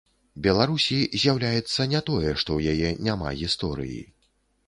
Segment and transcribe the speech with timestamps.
[0.45, 4.01] Беларусі з'яўляецца не тое, што ў яе няма гісторыі.